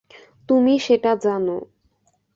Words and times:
তুমি 0.49 0.73
সেটা 0.79 1.11
জানো। 1.23 1.57